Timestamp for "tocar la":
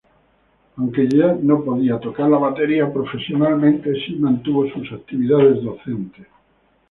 1.99-2.39